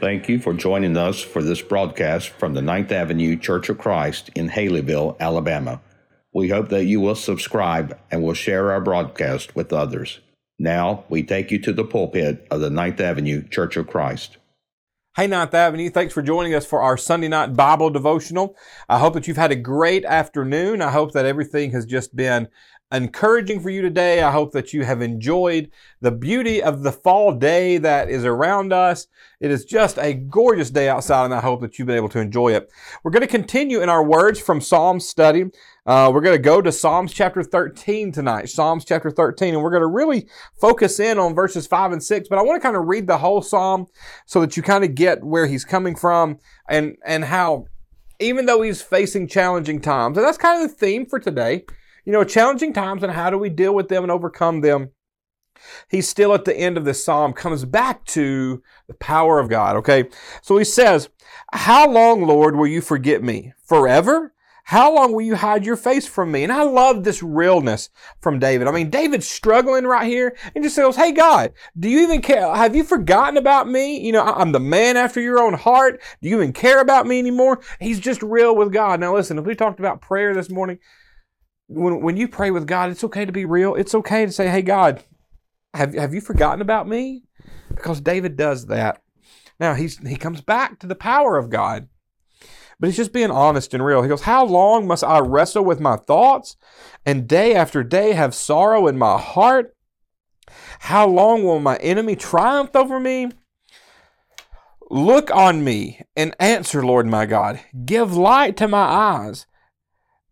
Thank 0.00 0.28
you 0.28 0.38
for 0.38 0.54
joining 0.54 0.96
us 0.96 1.20
for 1.20 1.42
this 1.42 1.60
broadcast 1.60 2.30
from 2.30 2.54
the 2.54 2.62
Ninth 2.62 2.92
Avenue 2.92 3.36
Church 3.36 3.68
of 3.68 3.78
Christ 3.78 4.30
in 4.34 4.48
Haleyville, 4.48 5.18
Alabama. 5.20 5.82
We 6.32 6.48
hope 6.48 6.70
that 6.70 6.84
you 6.84 7.00
will 7.00 7.14
subscribe 7.14 7.98
and 8.10 8.22
will 8.22 8.32
share 8.32 8.72
our 8.72 8.80
broadcast 8.80 9.54
with 9.54 9.70
others. 9.72 10.20
Now, 10.58 11.04
we 11.10 11.22
take 11.22 11.50
you 11.50 11.58
to 11.58 11.74
the 11.74 11.84
pulpit 11.84 12.46
of 12.50 12.60
the 12.60 12.70
Ninth 12.70 13.00
Avenue 13.00 13.46
Church 13.48 13.76
of 13.76 13.86
Christ. 13.86 14.37
Hey, 15.18 15.26
Ninth 15.26 15.52
Avenue, 15.52 15.90
thanks 15.90 16.14
for 16.14 16.22
joining 16.22 16.54
us 16.54 16.64
for 16.64 16.80
our 16.80 16.96
Sunday 16.96 17.26
night 17.26 17.56
Bible 17.56 17.90
devotional. 17.90 18.56
I 18.88 19.00
hope 19.00 19.14
that 19.14 19.26
you've 19.26 19.36
had 19.36 19.50
a 19.50 19.56
great 19.56 20.04
afternoon. 20.04 20.80
I 20.80 20.92
hope 20.92 21.10
that 21.10 21.26
everything 21.26 21.72
has 21.72 21.84
just 21.84 22.14
been 22.14 22.46
encouraging 22.90 23.60
for 23.60 23.68
you 23.68 23.82
today. 23.82 24.22
I 24.22 24.30
hope 24.30 24.52
that 24.52 24.72
you 24.72 24.84
have 24.84 25.02
enjoyed 25.02 25.70
the 26.00 26.10
beauty 26.10 26.62
of 26.62 26.82
the 26.82 26.92
fall 26.92 27.32
day 27.32 27.76
that 27.78 28.08
is 28.08 28.24
around 28.24 28.72
us. 28.72 29.06
It 29.40 29.50
is 29.50 29.64
just 29.64 29.98
a 29.98 30.14
gorgeous 30.14 30.70
day 30.70 30.88
outside, 30.88 31.26
and 31.26 31.34
I 31.34 31.40
hope 31.40 31.60
that 31.60 31.78
you've 31.78 31.86
been 31.86 31.96
able 31.96 32.08
to 32.10 32.20
enjoy 32.20 32.54
it. 32.54 32.70
We're 33.02 33.10
going 33.10 33.22
to 33.22 33.26
continue 33.26 33.82
in 33.82 33.88
our 33.88 34.02
words 34.02 34.40
from 34.40 34.60
Psalm 34.60 35.00
study. 35.00 35.44
Uh, 35.84 36.10
we're 36.12 36.22
going 36.22 36.36
to 36.36 36.42
go 36.42 36.62
to 36.62 36.72
Psalms 36.72 37.12
chapter 37.12 37.42
13 37.42 38.10
tonight, 38.10 38.48
Psalms 38.48 38.84
chapter 38.84 39.10
13, 39.10 39.54
and 39.54 39.62
we're 39.62 39.70
going 39.70 39.82
to 39.82 39.86
really 39.86 40.26
focus 40.60 40.98
in 40.98 41.18
on 41.18 41.34
verses 41.34 41.66
5 41.66 41.92
and 41.92 42.02
6. 42.02 42.28
But 42.28 42.38
I 42.38 42.42
want 42.42 42.60
to 42.60 42.66
kind 42.66 42.76
of 42.76 42.86
read 42.86 43.06
the 43.06 43.18
whole 43.18 43.42
psalm 43.42 43.86
so 44.26 44.40
that 44.40 44.56
you 44.56 44.62
kind 44.62 44.84
of 44.84 44.94
get 44.94 45.22
where 45.22 45.46
he's 45.46 45.64
coming 45.64 45.94
from 45.94 46.38
and, 46.68 46.96
and 47.04 47.24
how, 47.24 47.66
even 48.18 48.46
though 48.46 48.62
he's 48.62 48.82
facing 48.82 49.28
challenging 49.28 49.80
times, 49.80 50.16
and 50.16 50.26
that's 50.26 50.38
kind 50.38 50.62
of 50.62 50.70
the 50.70 50.74
theme 50.74 51.06
for 51.06 51.18
today 51.18 51.64
you 52.08 52.12
know, 52.12 52.24
challenging 52.24 52.72
times 52.72 53.02
and 53.02 53.12
how 53.12 53.28
do 53.28 53.36
we 53.36 53.50
deal 53.50 53.74
with 53.74 53.88
them 53.88 54.02
and 54.02 54.10
overcome 54.10 54.62
them. 54.62 54.92
He's 55.90 56.08
still 56.08 56.32
at 56.32 56.46
the 56.46 56.56
end 56.56 56.78
of 56.78 56.86
this 56.86 57.04
psalm, 57.04 57.34
comes 57.34 57.66
back 57.66 58.06
to 58.06 58.62
the 58.86 58.94
power 58.94 59.38
of 59.38 59.50
God, 59.50 59.76
okay? 59.76 60.08
So 60.40 60.56
he 60.56 60.64
says, 60.64 61.10
How 61.52 61.86
long, 61.86 62.26
Lord, 62.26 62.56
will 62.56 62.66
you 62.66 62.80
forget 62.80 63.22
me? 63.22 63.52
Forever? 63.62 64.32
How 64.64 64.94
long 64.94 65.12
will 65.12 65.20
you 65.20 65.36
hide 65.36 65.66
your 65.66 65.76
face 65.76 66.06
from 66.06 66.32
me? 66.32 66.44
And 66.44 66.52
I 66.52 66.62
love 66.62 67.04
this 67.04 67.22
realness 67.22 67.90
from 68.22 68.38
David. 68.38 68.68
I 68.68 68.70
mean, 68.70 68.88
David's 68.88 69.28
struggling 69.28 69.84
right 69.84 70.06
here 70.06 70.34
and 70.54 70.64
just 70.64 70.76
says, 70.76 70.96
Hey 70.96 71.12
God, 71.12 71.52
do 71.78 71.90
you 71.90 72.00
even 72.00 72.22
care? 72.22 72.54
Have 72.54 72.74
you 72.74 72.84
forgotten 72.84 73.36
about 73.36 73.68
me? 73.68 74.00
You 74.00 74.12
know, 74.12 74.22
I'm 74.22 74.52
the 74.52 74.60
man 74.60 74.96
after 74.96 75.20
your 75.20 75.40
own 75.40 75.52
heart. 75.52 76.00
Do 76.22 76.30
you 76.30 76.36
even 76.36 76.54
care 76.54 76.80
about 76.80 77.06
me 77.06 77.18
anymore? 77.18 77.60
He's 77.80 78.00
just 78.00 78.22
real 78.22 78.56
with 78.56 78.72
God. 78.72 78.98
Now 78.98 79.14
listen, 79.14 79.38
if 79.38 79.44
we 79.44 79.54
talked 79.54 79.78
about 79.78 80.00
prayer 80.00 80.32
this 80.32 80.48
morning, 80.48 80.78
when, 81.68 82.00
when 82.00 82.16
you 82.16 82.26
pray 82.26 82.50
with 82.50 82.66
God, 82.66 82.90
it's 82.90 83.04
okay 83.04 83.24
to 83.24 83.32
be 83.32 83.44
real. 83.44 83.74
It's 83.74 83.94
okay 83.94 84.26
to 84.26 84.32
say, 84.32 84.48
hey, 84.48 84.62
God, 84.62 85.04
have, 85.74 85.94
have 85.94 86.14
you 86.14 86.20
forgotten 86.20 86.60
about 86.60 86.88
me? 86.88 87.24
Because 87.68 88.00
David 88.00 88.36
does 88.36 88.66
that. 88.66 89.02
Now, 89.60 89.74
he's, 89.74 89.98
he 89.98 90.16
comes 90.16 90.40
back 90.40 90.78
to 90.80 90.86
the 90.86 90.94
power 90.94 91.36
of 91.36 91.50
God, 91.50 91.88
but 92.80 92.88
he's 92.88 92.96
just 92.96 93.12
being 93.12 93.30
honest 93.30 93.74
and 93.74 93.84
real. 93.84 94.02
He 94.02 94.08
goes, 94.08 94.22
How 94.22 94.44
long 94.44 94.86
must 94.86 95.04
I 95.04 95.18
wrestle 95.18 95.64
with 95.64 95.80
my 95.80 95.96
thoughts 95.96 96.56
and 97.04 97.28
day 97.28 97.54
after 97.54 97.82
day 97.82 98.12
have 98.12 98.34
sorrow 98.34 98.86
in 98.86 98.96
my 98.96 99.18
heart? 99.18 99.74
How 100.80 101.06
long 101.06 101.42
will 101.42 101.60
my 101.60 101.76
enemy 101.76 102.16
triumph 102.16 102.74
over 102.74 102.98
me? 102.98 103.30
Look 104.90 105.30
on 105.34 105.64
me 105.64 106.00
and 106.16 106.34
answer, 106.38 106.84
Lord 106.84 107.06
my 107.06 107.26
God. 107.26 107.60
Give 107.84 108.16
light 108.16 108.56
to 108.58 108.68
my 108.68 108.78
eyes 108.78 109.46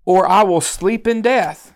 or 0.07 0.27
I 0.27 0.45
will 0.45 0.63
sleep 0.63 1.07
in 1.07 1.21
death. 1.21 1.75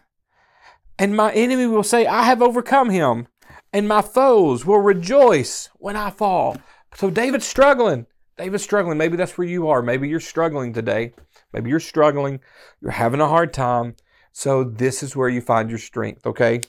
And 0.98 1.14
my 1.14 1.33
enemy 1.33 1.67
will 1.67 1.83
say, 1.83 2.06
I 2.06 2.23
have 2.23 2.41
overcome 2.41 2.91
him, 2.91 3.27
and 3.73 3.86
my 3.89 4.00
foes 4.00 4.64
will 4.64 4.79
rejoice 4.79 5.68
when 5.74 5.96
I 5.96 6.11
fall. 6.11 6.57
So 6.95 7.11
David's 7.11 7.46
struggling. 7.46 8.07
David's 8.39 8.64
struggling. 8.64 8.96
Maybe 8.96 9.17
that's 9.17 9.36
where 9.36 9.46
you 9.46 9.69
are. 9.69 9.83
Maybe 9.83 10.08
you're 10.08 10.20
struggling 10.20 10.73
today. 10.73 11.13
Maybe 11.52 11.69
you're 11.69 11.80
struggling. 11.80 12.40
You're 12.80 12.92
having 12.92 13.20
a 13.20 13.29
hard 13.29 13.52
time. 13.52 13.96
So 14.33 14.64
this 14.64 15.02
is 15.02 15.17
where 15.17 15.29
you 15.29 15.40
find 15.40 15.69
your 15.69 15.79
strength, 15.79 16.27
okay? 16.27 16.61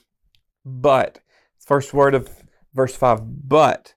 But, 0.64 1.20
first 1.58 1.94
word 1.94 2.14
of 2.14 2.28
verse 2.74 2.96
5, 2.96 3.48
but 3.48 3.94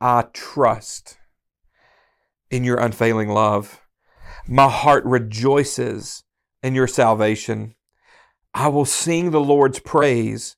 I 0.00 0.26
trust 0.32 1.18
in 2.50 2.64
your 2.64 2.78
unfailing 2.78 3.28
love. 3.28 3.80
My 4.46 4.68
heart 4.68 5.04
rejoices 5.04 6.24
and 6.62 6.74
your 6.74 6.86
salvation. 6.86 7.74
I 8.54 8.68
will 8.68 8.84
sing 8.84 9.30
the 9.30 9.40
Lord's 9.40 9.78
praise, 9.78 10.56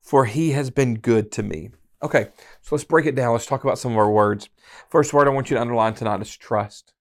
for 0.00 0.24
he 0.24 0.50
has 0.50 0.70
been 0.70 0.98
good 0.98 1.30
to 1.32 1.42
me. 1.42 1.70
Okay, 2.02 2.28
so 2.60 2.74
let's 2.74 2.84
break 2.84 3.06
it 3.06 3.14
down. 3.14 3.32
Let's 3.32 3.46
talk 3.46 3.64
about 3.64 3.78
some 3.78 3.92
of 3.92 3.98
our 3.98 4.10
words. 4.10 4.48
First 4.90 5.12
word 5.12 5.26
I 5.26 5.30
want 5.30 5.50
you 5.50 5.56
to 5.56 5.60
underline 5.60 5.94
tonight 5.94 6.20
is 6.20 6.36
trust. 6.36 6.92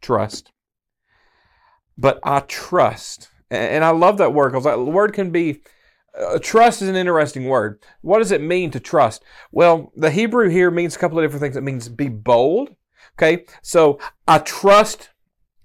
Trust. 0.00 0.52
But 1.98 2.18
I 2.24 2.40
trust. 2.40 3.28
And 3.50 3.84
I 3.84 3.90
love 3.90 4.18
that 4.18 4.32
word 4.32 4.50
because 4.50 4.64
that 4.64 4.80
word 4.80 5.12
can 5.12 5.30
be, 5.30 5.60
uh, 6.18 6.38
trust 6.38 6.82
is 6.82 6.88
an 6.88 6.96
interesting 6.96 7.46
word. 7.46 7.82
What 8.00 8.18
does 8.18 8.32
it 8.32 8.40
mean 8.40 8.70
to 8.70 8.80
trust? 8.80 9.22
Well, 9.52 9.92
the 9.96 10.10
Hebrew 10.10 10.48
here 10.48 10.70
means 10.70 10.96
a 10.96 10.98
couple 10.98 11.18
of 11.18 11.24
different 11.24 11.42
things. 11.42 11.56
It 11.56 11.62
means 11.62 11.88
be 11.88 12.08
bold. 12.08 12.74
Okay, 13.18 13.44
so 13.60 13.98
I 14.26 14.38
trust, 14.38 15.10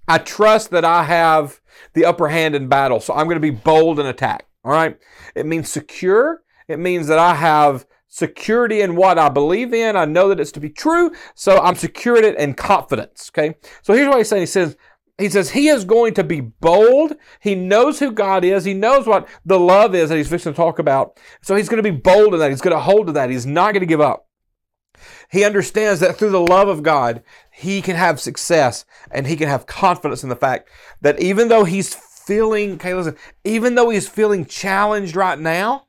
I 0.08 0.18
trust 0.18 0.70
that 0.70 0.84
I 0.84 1.04
have 1.04 1.60
the 1.94 2.04
upper 2.04 2.28
hand 2.28 2.54
in 2.54 2.68
battle. 2.68 3.00
So 3.00 3.14
I'm 3.14 3.26
going 3.26 3.36
to 3.36 3.40
be 3.40 3.50
bold 3.50 3.98
and 3.98 4.08
attack. 4.08 4.46
All 4.64 4.72
right. 4.72 4.98
It 5.34 5.46
means 5.46 5.70
secure. 5.70 6.42
It 6.68 6.78
means 6.78 7.06
that 7.08 7.18
I 7.18 7.34
have 7.34 7.86
security 8.08 8.80
in 8.80 8.96
what 8.96 9.18
I 9.18 9.28
believe 9.28 9.74
in. 9.74 9.96
I 9.96 10.04
know 10.04 10.28
that 10.28 10.40
it's 10.40 10.52
to 10.52 10.60
be 10.60 10.70
true. 10.70 11.12
So 11.34 11.58
I'm 11.58 11.74
secure 11.74 12.16
in 12.16 12.24
it 12.24 12.36
and 12.38 12.56
confidence. 12.56 13.30
Okay. 13.32 13.56
So 13.82 13.94
here's 13.94 14.08
what 14.08 14.18
he's 14.18 14.28
saying. 14.28 14.42
He 14.42 14.46
says, 14.46 14.76
he 15.18 15.28
says 15.28 15.50
he 15.50 15.68
is 15.68 15.84
going 15.84 16.14
to 16.14 16.24
be 16.24 16.40
bold. 16.40 17.14
He 17.40 17.54
knows 17.54 17.98
who 17.98 18.12
God 18.12 18.44
is. 18.44 18.64
He 18.64 18.74
knows 18.74 19.06
what 19.06 19.28
the 19.44 19.58
love 19.58 19.94
is 19.94 20.10
that 20.10 20.16
he's 20.16 20.28
fixing 20.28 20.52
to 20.52 20.56
talk 20.56 20.78
about. 20.78 21.18
So 21.42 21.56
he's 21.56 21.68
going 21.68 21.82
to 21.82 21.90
be 21.90 21.96
bold 21.96 22.34
in 22.34 22.40
that. 22.40 22.50
He's 22.50 22.60
going 22.60 22.76
to 22.76 22.82
hold 22.82 23.06
to 23.06 23.12
that. 23.14 23.30
He's 23.30 23.46
not 23.46 23.72
going 23.72 23.80
to 23.80 23.86
give 23.86 24.00
up. 24.00 24.25
He 25.30 25.44
understands 25.44 26.00
that 26.00 26.16
through 26.16 26.30
the 26.30 26.40
love 26.40 26.68
of 26.68 26.82
God, 26.82 27.22
he 27.50 27.82
can 27.82 27.96
have 27.96 28.20
success 28.20 28.84
and 29.10 29.26
he 29.26 29.36
can 29.36 29.48
have 29.48 29.66
confidence 29.66 30.22
in 30.22 30.28
the 30.28 30.36
fact 30.36 30.68
that 31.00 31.20
even 31.20 31.48
though 31.48 31.64
he's 31.64 31.94
feeling, 31.94 32.72
okay, 32.74 32.94
listen, 32.94 33.16
even 33.44 33.74
though 33.74 33.90
he's 33.90 34.08
feeling 34.08 34.44
challenged 34.44 35.16
right 35.16 35.38
now, 35.38 35.86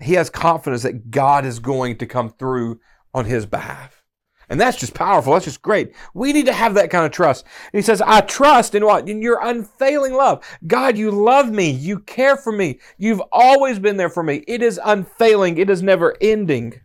he 0.00 0.14
has 0.14 0.30
confidence 0.30 0.82
that 0.82 1.10
God 1.10 1.44
is 1.44 1.58
going 1.58 1.98
to 1.98 2.06
come 2.06 2.30
through 2.30 2.80
on 3.14 3.26
his 3.26 3.46
behalf. 3.46 4.02
And 4.48 4.60
that's 4.60 4.76
just 4.76 4.92
powerful. 4.92 5.32
That's 5.32 5.46
just 5.46 5.62
great. 5.62 5.94
We 6.12 6.32
need 6.32 6.46
to 6.46 6.52
have 6.52 6.74
that 6.74 6.90
kind 6.90 7.06
of 7.06 7.12
trust. 7.12 7.46
And 7.72 7.78
he 7.78 7.82
says, 7.82 8.02
I 8.02 8.20
trust 8.20 8.74
in 8.74 8.84
what? 8.84 9.08
In 9.08 9.22
your 9.22 9.38
unfailing 9.42 10.12
love. 10.12 10.44
God, 10.66 10.98
you 10.98 11.10
love 11.10 11.50
me. 11.50 11.70
You 11.70 12.00
care 12.00 12.36
for 12.36 12.52
me. 12.52 12.78
You've 12.98 13.22
always 13.32 13.78
been 13.78 13.96
there 13.96 14.10
for 14.10 14.22
me. 14.22 14.44
It 14.46 14.62
is 14.62 14.78
unfailing. 14.84 15.56
It 15.56 15.70
is 15.70 15.82
never 15.82 16.16
ending. 16.20 16.80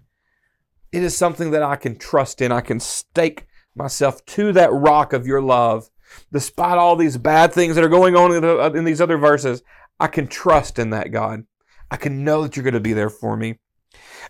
It 0.92 1.04
is 1.04 1.18
something 1.18 1.52
that 1.52 1.64
I 1.64 1.76
can 1.76 1.98
trust 1.98 2.42
in. 2.42 2.52
I 2.52 2.62
can 2.62 2.80
stake 2.80 3.46
myself 3.76 4.26
to 4.26 4.52
that 4.54 4.72
rock 4.72 5.14
of 5.14 5.28
your 5.28 5.42
love. 5.42 5.90
Despite 6.32 6.78
all 6.78 6.96
these 6.96 7.18
bad 7.18 7.54
things 7.54 7.76
that 7.76 7.84
are 7.84 7.90
going 7.90 8.16
on 8.16 8.34
in, 8.34 8.42
the, 8.42 8.72
in 8.76 8.86
these 8.86 9.02
other 9.02 9.18
verses, 9.18 9.62
I 10.00 10.08
can 10.08 10.28
trust 10.28 10.80
in 10.80 10.90
that, 10.92 11.12
God. 11.12 11.44
I 11.92 11.98
can 11.98 12.24
know 12.24 12.44
that 12.44 12.56
you're 12.56 12.64
going 12.64 12.74
to 12.74 12.80
be 12.80 12.94
there 12.94 13.10
for 13.10 13.36
me. 13.36 13.60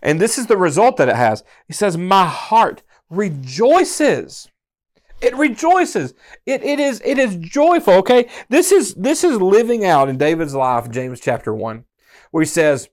And 0.01 0.19
this 0.19 0.37
is 0.37 0.47
the 0.47 0.57
result 0.57 0.97
that 0.97 1.09
it 1.09 1.15
has. 1.15 1.43
He 1.67 1.73
says, 1.73 1.97
My 1.97 2.25
heart 2.25 2.83
rejoices. 3.09 4.49
It 5.21 5.35
rejoices. 5.35 6.13
It, 6.45 6.63
it 6.63 6.79
is 6.79 7.01
it 7.03 7.17
is 7.17 7.35
joyful. 7.37 7.95
Okay. 7.95 8.29
This 8.49 8.71
is 8.71 8.93
this 8.93 9.23
is 9.23 9.41
living 9.41 9.83
out 9.83 10.09
in 10.09 10.17
David's 10.17 10.53
life, 10.53 10.91
James 10.91 11.19
chapter 11.19 11.53
1, 11.53 11.85
where 12.29 12.41
he 12.41 12.47
says, 12.47 12.89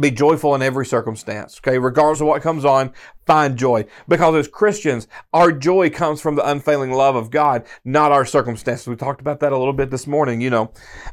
be 0.00 0.10
joyful 0.10 0.54
in 0.54 0.62
every 0.62 0.86
circumstance. 0.86 1.58
Okay, 1.58 1.78
regardless 1.78 2.20
of 2.20 2.26
what 2.26 2.42
comes 2.42 2.64
on, 2.64 2.92
find 3.26 3.56
joy. 3.56 3.84
Because 4.08 4.34
as 4.34 4.48
Christians, 4.48 5.06
our 5.32 5.52
joy 5.52 5.90
comes 5.90 6.20
from 6.20 6.34
the 6.36 6.48
unfailing 6.48 6.92
love 6.92 7.16
of 7.16 7.30
God, 7.30 7.66
not 7.84 8.12
our 8.12 8.24
circumstances. 8.24 8.86
We 8.86 8.96
talked 8.96 9.20
about 9.20 9.40
that 9.40 9.52
a 9.52 9.58
little 9.58 9.72
bit 9.72 9.90
this 9.90 10.06
morning, 10.06 10.40
you 10.40 10.50
know. 10.50 10.72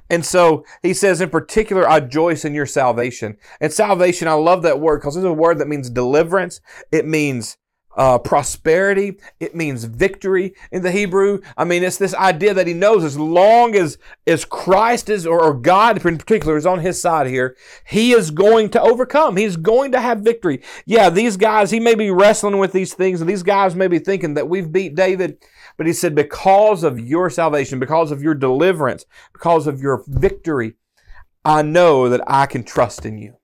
And 0.09 0.25
so 0.25 0.65
he 0.81 0.93
says, 0.93 1.21
in 1.21 1.29
particular, 1.29 1.87
I 1.87 1.97
rejoice 1.97 2.45
in 2.45 2.53
your 2.53 2.65
salvation. 2.65 3.37
And 3.59 3.71
salvation, 3.71 4.27
I 4.27 4.33
love 4.33 4.63
that 4.63 4.79
word 4.79 4.99
because 4.99 5.15
it's 5.15 5.25
a 5.25 5.33
word 5.33 5.59
that 5.59 5.67
means 5.67 5.89
deliverance. 5.89 6.61
It 6.91 7.05
means 7.05 7.57
uh, 7.95 8.17
prosperity. 8.19 9.19
It 9.39 9.55
means 9.55 9.83
victory 9.83 10.53
in 10.71 10.81
the 10.81 10.91
Hebrew. 10.91 11.41
I 11.57 11.65
mean, 11.65 11.83
it's 11.83 11.97
this 11.97 12.15
idea 12.15 12.53
that 12.53 12.67
he 12.67 12.73
knows 12.73 13.03
as 13.03 13.17
long 13.17 13.75
as, 13.75 13.97
as 14.25 14.45
Christ 14.45 15.09
is, 15.09 15.25
or, 15.25 15.41
or 15.41 15.53
God 15.53 16.03
in 16.05 16.17
particular 16.17 16.57
is 16.57 16.65
on 16.65 16.79
his 16.79 17.01
side 17.01 17.27
here, 17.27 17.55
he 17.85 18.13
is 18.13 18.31
going 18.31 18.69
to 18.71 18.81
overcome. 18.81 19.37
He's 19.37 19.57
going 19.57 19.91
to 19.91 20.01
have 20.01 20.19
victory. 20.19 20.61
Yeah, 20.85 21.09
these 21.09 21.37
guys, 21.37 21.71
he 21.71 21.79
may 21.79 21.95
be 21.95 22.11
wrestling 22.11 22.57
with 22.57 22.71
these 22.71 22.93
things, 22.93 23.21
and 23.21 23.29
these 23.29 23.43
guys 23.43 23.75
may 23.75 23.87
be 23.87 23.99
thinking 23.99 24.35
that 24.35 24.49
we've 24.49 24.71
beat 24.71 24.95
David. 24.95 25.37
But 25.77 25.87
he 25.87 25.93
said, 25.93 26.15
because 26.15 26.83
of 26.83 26.99
your 26.99 27.29
salvation, 27.29 27.79
because 27.79 28.11
of 28.11 28.21
your 28.21 28.35
deliverance, 28.35 29.05
because 29.33 29.67
of 29.67 29.81
your 29.81 30.03
victory, 30.07 30.75
I 31.43 31.61
know 31.61 32.07
that 32.09 32.21
I 32.27 32.45
can 32.45 32.63
trust 32.63 33.05
in 33.05 33.17
you. 33.17 33.37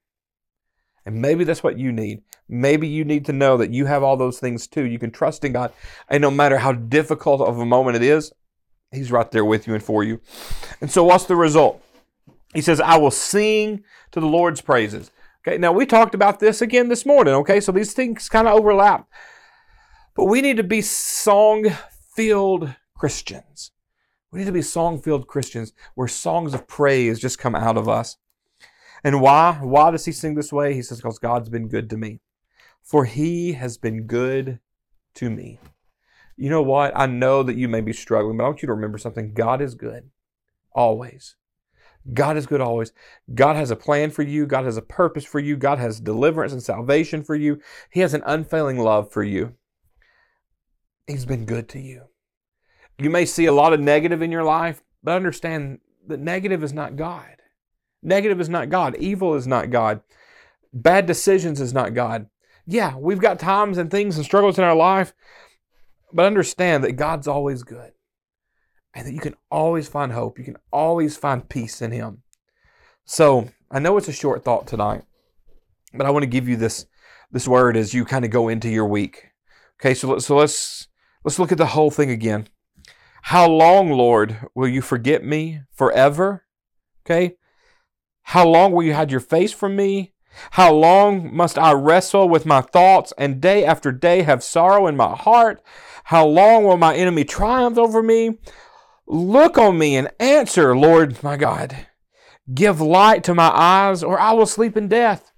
And 1.05 1.21
maybe 1.21 1.45
that's 1.45 1.63
what 1.63 1.79
you 1.79 1.91
need. 1.91 2.21
Maybe 2.49 2.88
you 2.88 3.03
need 3.03 3.25
to 3.25 3.33
know 3.33 3.57
that 3.57 3.71
you 3.71 3.85
have 3.85 4.03
all 4.03 4.17
those 4.17 4.39
things 4.39 4.67
too. 4.67 4.85
You 4.85 4.99
can 4.99 5.11
trust 5.11 5.44
in 5.44 5.53
God. 5.53 5.73
And 6.09 6.21
no 6.21 6.31
matter 6.31 6.57
how 6.57 6.71
difficult 6.71 7.41
of 7.41 7.59
a 7.59 7.65
moment 7.65 7.97
it 7.97 8.03
is, 8.03 8.31
He's 8.91 9.11
right 9.11 9.29
there 9.31 9.44
with 9.44 9.67
you 9.67 9.73
and 9.73 9.83
for 9.83 10.03
you. 10.03 10.21
And 10.79 10.89
so, 10.89 11.03
what's 11.03 11.25
the 11.25 11.35
result? 11.35 11.83
He 12.53 12.61
says, 12.61 12.79
I 12.79 12.97
will 12.97 13.11
sing 13.11 13.83
to 14.11 14.19
the 14.19 14.27
Lord's 14.27 14.61
praises. 14.61 15.11
Okay, 15.45 15.57
now 15.57 15.71
we 15.71 15.85
talked 15.85 16.15
about 16.15 16.39
this 16.39 16.61
again 16.61 16.88
this 16.89 17.05
morning. 17.05 17.33
Okay, 17.35 17.59
so 17.59 17.71
these 17.71 17.94
things 17.94 18.29
kind 18.29 18.47
of 18.47 18.55
overlap. 18.55 19.07
But 20.15 20.25
we 20.25 20.41
need 20.41 20.57
to 20.57 20.63
be 20.63 20.81
song 20.81 21.67
filled 22.15 22.73
Christians. 22.95 23.71
We 24.31 24.39
need 24.39 24.45
to 24.45 24.51
be 24.51 24.61
song 24.61 25.01
filled 25.01 25.27
Christians 25.27 25.73
where 25.95 26.07
songs 26.07 26.53
of 26.53 26.67
praise 26.67 27.19
just 27.19 27.39
come 27.39 27.55
out 27.55 27.77
of 27.77 27.88
us. 27.88 28.17
And 29.03 29.21
why? 29.21 29.59
Why 29.61 29.91
does 29.91 30.05
he 30.05 30.11
sing 30.11 30.35
this 30.35 30.51
way? 30.51 30.73
He 30.73 30.81
says, 30.81 30.97
Because 30.97 31.19
God's 31.19 31.50
been 31.50 31.67
good 31.67 31.89
to 31.91 31.97
me. 31.97 32.19
For 32.88 33.04
he 33.04 33.51
has 33.54 33.78
been 33.78 34.07
good 34.07 34.60
to 35.16 35.30
me. 35.30 35.60
You 36.38 36.50
know 36.50 36.62
what? 36.62 36.94
I 36.95 37.06
know 37.06 37.44
that 37.44 37.57
you 37.57 37.68
may 37.68 37.81
be 37.81 37.92
struggling, 37.92 38.38
but 38.38 38.45
I 38.45 38.48
want 38.48 38.62
you 38.62 38.68
to 38.68 38.74
remember 38.74 38.98
something. 38.98 39.34
God 39.34 39.62
is 39.62 39.75
good 39.75 40.10
always. 40.72 41.36
God 42.13 42.38
is 42.38 42.45
good 42.45 42.62
always. 42.62 42.94
God 43.34 43.57
has 43.57 43.72
a 43.72 43.75
plan 43.75 44.12
for 44.12 44.22
you. 44.22 44.45
God 44.45 44.63
has 44.63 44.78
a 44.78 44.81
purpose 44.81 45.25
for 45.25 45.39
you. 45.39 45.57
God 45.57 45.80
has 45.80 46.00
deliverance 46.00 46.54
and 46.54 46.63
salvation 46.63 47.24
for 47.24 47.36
you. 47.36 47.60
He 47.92 48.00
has 48.00 48.13
an 48.13 48.24
unfailing 48.25 48.80
love 48.80 49.12
for 49.12 49.24
you. 49.24 49.56
He's 51.07 51.25
been 51.25 51.45
good 51.45 51.68
to 51.69 51.80
you. 51.80 52.04
You 52.98 53.10
may 53.10 53.25
see 53.25 53.48
a 53.48 53.51
lot 53.51 53.74
of 53.74 53.81
negative 53.81 54.22
in 54.22 54.31
your 54.31 54.45
life, 54.45 54.81
but 55.04 55.16
understand 55.16 55.80
that 56.07 56.22
negative 56.22 56.63
is 56.63 56.72
not 56.72 56.95
God. 56.95 57.36
Negative 58.01 58.39
is 58.39 58.48
not 58.48 58.69
God. 58.69 58.95
Evil 58.95 59.34
is 59.34 59.45
not 59.48 59.72
God. 59.72 60.00
Bad 60.72 61.06
decisions 61.06 61.60
is 61.60 61.74
not 61.74 61.94
God. 61.94 62.28
Yeah, 62.67 62.97
we've 62.97 63.21
got 63.21 63.39
times 63.39 63.77
and 63.77 63.89
things 63.89 64.17
and 64.17 64.25
struggles 64.25 64.57
in 64.57 64.65
our 64.65 64.75
life, 64.75 65.13
but 66.11 66.25
understand 66.25 66.83
that 66.83 66.97
God's 66.97 67.27
always 67.27 67.63
good 67.63 67.93
and 68.93 69.07
that 69.07 69.13
you 69.13 69.21
can 69.21 69.35
always 69.49 69.87
find 69.87 70.11
hope. 70.11 70.37
You 70.37 70.43
can 70.43 70.57
always 70.71 71.15
find 71.15 71.47
peace 71.47 71.81
in 71.81 71.91
Him. 71.91 72.23
So 73.05 73.47
I 73.71 73.79
know 73.79 73.95
it's 73.95 74.09
a 74.09 74.13
short 74.13 74.43
thought 74.43 74.67
tonight, 74.67 75.03
but 75.93 76.05
I 76.05 76.09
want 76.09 76.23
to 76.23 76.29
give 76.29 76.49
you 76.49 76.57
this 76.57 76.85
this 77.31 77.47
word 77.47 77.77
as 77.77 77.93
you 77.93 78.03
kind 78.05 78.25
of 78.25 78.31
go 78.31 78.49
into 78.49 78.69
your 78.69 78.87
week. 78.87 79.29
Okay, 79.79 79.93
so 79.93 80.19
so 80.19 80.35
let's 80.35 80.87
let's 81.23 81.39
look 81.39 81.53
at 81.53 81.57
the 81.57 81.67
whole 81.67 81.91
thing 81.91 82.09
again. 82.09 82.49
How 83.23 83.47
long, 83.49 83.91
Lord, 83.91 84.39
will 84.55 84.67
you 84.67 84.81
forget 84.81 85.23
me 85.23 85.61
forever? 85.71 86.45
Okay. 87.05 87.35
How 88.23 88.45
long 88.45 88.73
will 88.73 88.83
you 88.83 88.93
hide 88.93 89.11
your 89.11 89.21
face 89.21 89.53
from 89.53 89.75
me? 89.75 90.13
How 90.51 90.74
long 90.74 91.36
must 91.36 91.57
I 91.57 91.74
wrestle 91.74 92.30
with 92.30 92.45
my 92.45 92.62
thoughts 92.62 93.13
and 93.18 93.42
day 93.42 93.66
after 93.66 93.92
day 93.92 94.22
have 94.24 94.44
sorrow 94.44 94.88
in 94.88 94.95
my 94.95 95.16
heart? 95.16 95.62
How 96.06 96.25
long 96.25 96.63
will 96.63 96.78
my 96.78 96.95
enemy 96.95 97.24
triumph 97.24 97.78
over 97.78 98.01
me? 98.01 98.39
Look 99.07 99.57
on 99.57 99.78
me 99.78 99.95
and 99.95 100.12
answer, 100.19 100.75
Lord 100.75 101.22
my 101.24 101.38
God. 101.38 101.88
Give 102.54 102.80
light 102.80 103.24
to 103.25 103.34
my 103.34 103.51
eyes, 103.54 104.04
or 104.04 104.19
I 104.19 104.31
will 104.34 104.45
sleep 104.45 104.78
in 104.78 104.88
death. 104.88 105.31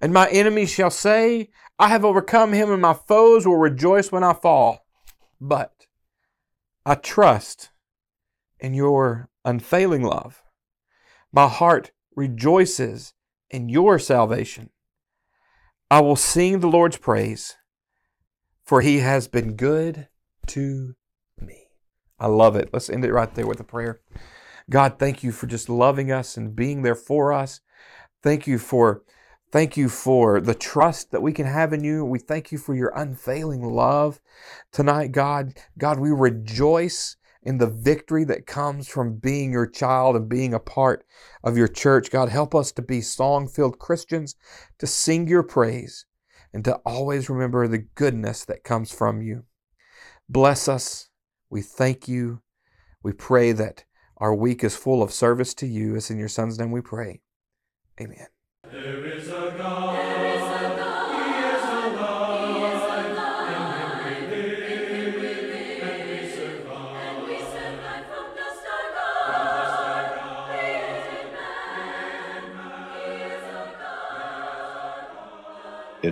And 0.00 0.12
my 0.12 0.28
enemies 0.28 0.70
shall 0.70 0.90
say, 0.90 1.50
I 1.78 1.88
have 1.88 2.04
overcome 2.04 2.52
him, 2.52 2.70
and 2.70 2.82
my 2.82 2.94
foes 2.94 3.46
will 3.46 3.56
rejoice 3.56 4.10
when 4.10 4.24
I 4.24 4.32
fall. 4.32 4.86
But 5.40 5.86
I 6.84 6.94
trust 6.94 7.70
in 8.58 8.74
your 8.74 9.28
unfailing 9.44 10.02
love. 10.02 10.42
My 11.32 11.48
heart 11.48 11.92
rejoices 12.14 13.12
in 13.50 13.68
your 13.68 13.98
salvation. 13.98 14.70
I 15.90 16.00
will 16.00 16.16
sing 16.16 16.60
the 16.60 16.68
Lord's 16.68 16.96
praise, 16.96 17.56
for 18.64 18.80
he 18.80 18.98
has 18.98 19.28
been 19.28 19.54
good 19.54 20.08
to 20.48 20.96
me. 21.40 21.68
I 22.18 22.26
love 22.26 22.56
it. 22.56 22.70
Let's 22.72 22.90
end 22.90 23.04
it 23.04 23.12
right 23.12 23.32
there 23.34 23.46
with 23.46 23.60
a 23.60 23.64
prayer. 23.64 24.00
God, 24.68 24.98
thank 24.98 25.22
you 25.22 25.30
for 25.30 25.46
just 25.46 25.68
loving 25.68 26.10
us 26.10 26.36
and 26.36 26.56
being 26.56 26.82
there 26.82 26.96
for 26.96 27.32
us. 27.32 27.60
Thank 28.22 28.46
you 28.46 28.58
for 28.58 29.02
thank 29.52 29.76
you 29.76 29.88
for 29.88 30.40
the 30.40 30.54
trust 30.54 31.12
that 31.12 31.22
we 31.22 31.32
can 31.32 31.46
have 31.46 31.72
in 31.72 31.84
you. 31.84 32.04
We 32.04 32.18
thank 32.18 32.50
you 32.50 32.58
for 32.58 32.74
your 32.74 32.92
unfailing 32.96 33.62
love 33.62 34.20
tonight, 34.72 35.12
God. 35.12 35.54
God, 35.78 36.00
we 36.00 36.10
rejoice 36.10 37.16
in 37.46 37.58
the 37.58 37.68
victory 37.68 38.24
that 38.24 38.44
comes 38.44 38.88
from 38.88 39.18
being 39.18 39.52
your 39.52 39.68
child 39.68 40.16
and 40.16 40.28
being 40.28 40.52
a 40.52 40.58
part 40.58 41.06
of 41.44 41.56
your 41.56 41.68
church. 41.68 42.10
God, 42.10 42.28
help 42.28 42.56
us 42.56 42.72
to 42.72 42.82
be 42.82 43.00
song 43.00 43.46
filled 43.46 43.78
Christians, 43.78 44.34
to 44.80 44.86
sing 44.86 45.28
your 45.28 45.44
praise, 45.44 46.06
and 46.52 46.64
to 46.64 46.74
always 46.84 47.30
remember 47.30 47.68
the 47.68 47.86
goodness 47.94 48.44
that 48.46 48.64
comes 48.64 48.90
from 48.90 49.22
you. 49.22 49.44
Bless 50.28 50.66
us. 50.66 51.08
We 51.48 51.62
thank 51.62 52.08
you. 52.08 52.42
We 53.04 53.12
pray 53.12 53.52
that 53.52 53.84
our 54.16 54.34
week 54.34 54.64
is 54.64 54.74
full 54.74 55.00
of 55.00 55.12
service 55.12 55.54
to 55.54 55.66
you. 55.68 55.94
It's 55.94 56.10
in 56.10 56.18
your 56.18 56.28
Son's 56.28 56.58
name 56.58 56.72
we 56.72 56.80
pray. 56.80 57.20
Amen. 58.00 58.26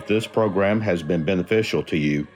This 0.06 0.26
program 0.26 0.82
has 0.82 1.02
been 1.02 1.24
beneficial 1.24 1.82
to 1.84 1.96
you, 1.96 2.26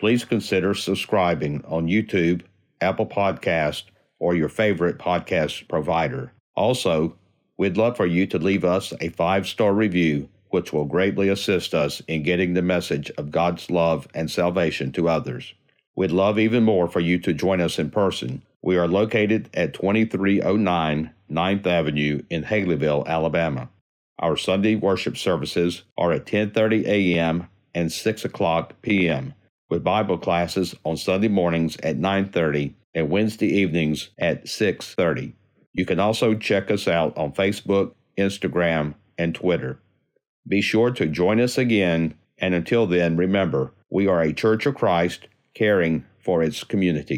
please 0.00 0.24
consider 0.24 0.74
subscribing 0.74 1.64
on 1.66 1.86
YouTube, 1.86 2.42
Apple 2.80 3.06
Podcast, 3.06 3.84
or 4.18 4.34
your 4.34 4.48
favorite 4.48 4.98
podcast 4.98 5.68
provider. 5.68 6.32
Also, 6.56 7.16
we'd 7.56 7.76
love 7.76 7.96
for 7.96 8.06
you 8.06 8.26
to 8.26 8.38
leave 8.38 8.64
us 8.64 8.92
a 9.00 9.10
five-star 9.10 9.72
review, 9.72 10.28
which 10.48 10.72
will 10.72 10.84
greatly 10.84 11.28
assist 11.28 11.74
us 11.74 12.00
in 12.08 12.24
getting 12.24 12.54
the 12.54 12.62
message 12.62 13.08
of 13.16 13.30
God's 13.30 13.70
love 13.70 14.08
and 14.14 14.28
salvation 14.28 14.90
to 14.90 15.08
others. 15.08 15.54
We'd 15.94 16.10
love 16.10 16.40
even 16.40 16.64
more 16.64 16.88
for 16.88 17.00
you 17.00 17.20
to 17.20 17.32
join 17.32 17.60
us 17.60 17.78
in 17.78 17.90
person. 17.90 18.42
We 18.62 18.76
are 18.76 18.88
located 18.88 19.48
at 19.54 19.74
2309 19.74 21.12
9th 21.30 21.66
Avenue 21.66 22.22
in 22.30 22.42
Haleyville, 22.42 23.06
Alabama. 23.06 23.68
Our 24.18 24.36
Sunday 24.36 24.74
worship 24.74 25.16
services 25.16 25.82
are 25.98 26.12
at 26.12 26.26
10:30 26.26 26.86
a.m. 26.86 27.48
and 27.74 27.90
6 27.90 28.24
o'clock 28.24 28.80
p.m. 28.82 29.34
with 29.70 29.82
Bible 29.82 30.18
classes 30.18 30.74
on 30.84 30.96
Sunday 30.96 31.28
mornings 31.28 31.76
at 31.82 31.98
9:30 31.98 32.74
and 32.94 33.10
Wednesday 33.10 33.48
evenings 33.48 34.10
at 34.18 34.44
6:30. 34.44 35.32
You 35.72 35.86
can 35.86 35.98
also 35.98 36.34
check 36.34 36.70
us 36.70 36.86
out 36.86 37.16
on 37.16 37.32
Facebook, 37.32 37.94
Instagram, 38.18 38.94
and 39.18 39.34
Twitter. 39.34 39.80
Be 40.46 40.60
sure 40.60 40.90
to 40.90 41.06
join 41.06 41.40
us 41.40 41.56
again, 41.56 42.14
and 42.38 42.54
until 42.54 42.86
then, 42.86 43.16
remember, 43.16 43.72
we 43.90 44.06
are 44.06 44.20
a 44.20 44.32
Church 44.32 44.66
of 44.66 44.74
Christ 44.74 45.28
caring 45.54 46.04
for 46.18 46.42
its 46.42 46.64
community. 46.64 47.10